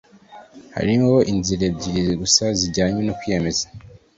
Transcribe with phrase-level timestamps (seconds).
[0.75, 3.65] Hariho inzira ebyiri gusa zijyanye no kwiyemeza.